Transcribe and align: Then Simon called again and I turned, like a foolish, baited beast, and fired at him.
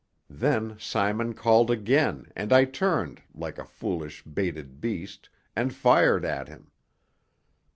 Then 0.31 0.77
Simon 0.79 1.35
called 1.35 1.69
again 1.69 2.31
and 2.35 2.51
I 2.51 2.65
turned, 2.65 3.21
like 3.35 3.59
a 3.59 3.65
foolish, 3.65 4.23
baited 4.23 4.81
beast, 4.81 5.29
and 5.55 5.71
fired 5.71 6.25
at 6.25 6.47
him. 6.47 6.71